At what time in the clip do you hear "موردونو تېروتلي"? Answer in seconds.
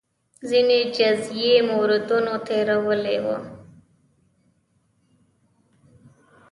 1.69-3.17